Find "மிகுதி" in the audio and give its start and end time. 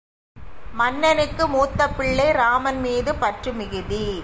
3.53-4.05